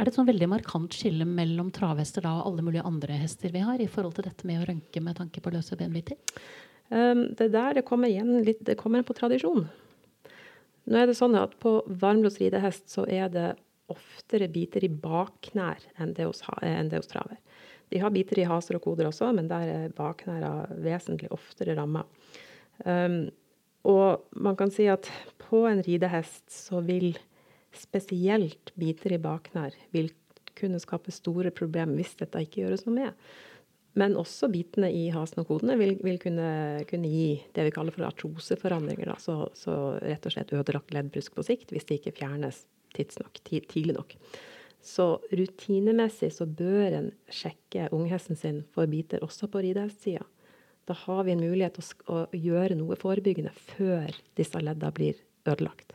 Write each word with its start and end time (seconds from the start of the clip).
Er 0.00 0.06
det 0.06 0.14
et 0.14 0.16
sånn 0.16 0.30
veldig 0.30 0.46
markant 0.48 0.94
skille 0.96 1.26
mellom 1.28 1.66
travhester 1.76 2.24
da, 2.24 2.38
og 2.38 2.46
alle 2.48 2.62
mulige 2.64 2.86
andre 2.88 3.18
hester 3.20 3.52
vi 3.52 3.60
har, 3.60 3.82
i 3.84 3.88
forhold 3.90 4.14
til 4.16 4.24
dette 4.24 4.46
med 4.48 4.62
å 4.62 4.68
rønke 4.70 5.02
med 5.04 5.18
tanke 5.18 5.42
på 5.44 5.52
løse 5.52 5.76
benbiter? 5.76 6.16
Um, 6.88 7.26
det 7.36 7.50
der 7.52 7.76
det 7.76 7.84
kommer 7.84 8.08
igjen 8.08 8.40
litt 8.46 8.62
det 8.64 8.78
kommer 8.80 9.04
på 9.04 9.18
tradisjon. 9.18 9.66
Nå 10.88 10.96
er 10.96 11.10
det 11.10 11.18
sånn 11.18 11.36
at 11.36 11.52
På 11.60 11.82
varmblods 11.84 12.40
ridehest 12.40 12.88
så 12.88 13.04
er 13.04 13.28
det 13.28 13.50
oftere 13.92 14.48
biter 14.48 14.88
i 14.88 14.88
bakknær 14.88 15.84
enn 16.00 16.16
det 16.16 16.24
hos, 16.24 16.40
enn 16.64 16.88
det 16.88 17.02
hos 17.02 17.12
traver. 17.12 17.36
De 17.92 18.00
har 18.00 18.14
biter 18.14 18.40
i 18.40 18.48
haser 18.48 18.80
og 18.80 18.86
koder 18.86 19.10
også, 19.10 19.28
men 19.36 19.52
der 19.52 19.68
er 19.68 19.96
bakknæra 20.00 20.78
vesentlig 20.80 21.28
oftere 21.36 21.76
ramma. 21.76 22.06
Um, 22.88 23.26
og 23.84 24.24
man 24.32 24.56
kan 24.56 24.72
si 24.72 24.88
at 24.88 25.12
på 25.44 25.66
en 25.68 25.84
ridehest 25.84 26.48
så 26.48 26.80
vil 26.88 27.12
spesielt 27.76 28.72
biter 28.78 29.14
i 29.14 29.20
baknær 29.22 29.76
vil 29.94 30.10
kunne 30.58 30.80
skape 30.82 31.12
store 31.14 31.52
problemer 31.54 31.96
hvis 31.98 32.16
dette 32.20 32.42
ikke 32.44 32.64
gjøres 32.64 32.84
noe 32.86 32.96
med. 32.96 33.30
Men 33.98 34.14
også 34.18 34.46
bitene 34.52 34.90
i 34.94 35.08
hasen 35.10 35.42
og 35.42 35.48
kodene 35.48 35.74
vil, 35.80 35.96
vil 36.04 36.20
kunne, 36.22 36.50
kunne, 36.90 37.10
gi 37.10 37.40
det 37.56 37.66
vi 37.66 37.72
kaller 37.74 37.94
for 37.94 38.06
artroseforandringer. 38.06 39.10
Så, 39.18 39.36
så, 39.58 39.76
rett 39.98 40.26
og 40.28 40.34
slett 40.34 40.54
ødelagt 40.54 40.94
leddbrusk 40.94 41.34
på 41.34 41.46
sikt 41.46 41.74
hvis 41.74 41.88
det 41.88 41.98
ikke 41.98 42.14
fjernes 42.20 42.64
tidsnok, 42.94 43.42
tidlig 43.46 43.96
nok. 43.98 44.14
Så 44.80 45.06
rutinemessig 45.34 46.30
så 46.32 46.46
bør 46.46 46.96
en 47.00 47.10
sjekke 47.34 47.90
unghesten 47.94 48.38
sin 48.38 48.62
for 48.74 48.90
biter 48.90 49.24
også 49.26 49.50
på 49.50 49.62
ridehestsida. 49.66 50.24
Da 50.88 50.96
har 50.96 51.26
vi 51.26 51.34
en 51.34 51.42
mulighet 51.42 51.76
til 51.76 52.06
å, 52.06 52.24
å 52.24 52.38
gjøre 52.38 52.78
noe 52.78 52.98
forebyggende 52.98 53.52
før 53.74 54.14
disse 54.38 54.62
ledda 54.62 54.90
blir 54.94 55.18
ødelagt. 55.44 55.92